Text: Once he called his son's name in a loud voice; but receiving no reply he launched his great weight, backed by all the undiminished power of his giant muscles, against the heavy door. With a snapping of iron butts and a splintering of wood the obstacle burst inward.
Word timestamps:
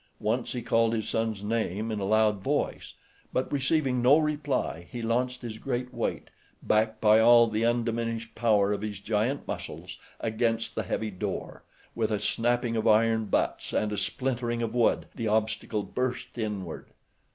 Once 0.19 0.53
he 0.53 0.63
called 0.63 0.93
his 0.95 1.07
son's 1.07 1.43
name 1.43 1.91
in 1.91 1.99
a 1.99 2.03
loud 2.05 2.39
voice; 2.41 2.95
but 3.31 3.51
receiving 3.51 4.01
no 4.01 4.17
reply 4.17 4.87
he 4.91 4.99
launched 4.99 5.43
his 5.43 5.59
great 5.59 5.93
weight, 5.93 6.31
backed 6.63 6.99
by 6.99 7.19
all 7.19 7.45
the 7.45 7.63
undiminished 7.63 8.33
power 8.33 8.73
of 8.73 8.81
his 8.81 8.99
giant 8.99 9.47
muscles, 9.47 9.99
against 10.19 10.73
the 10.73 10.81
heavy 10.81 11.11
door. 11.11 11.61
With 11.93 12.09
a 12.09 12.19
snapping 12.19 12.75
of 12.75 12.87
iron 12.87 13.25
butts 13.25 13.73
and 13.73 13.93
a 13.93 13.95
splintering 13.97 14.63
of 14.63 14.73
wood 14.73 15.05
the 15.13 15.27
obstacle 15.27 15.83
burst 15.83 16.35
inward. 16.35 16.87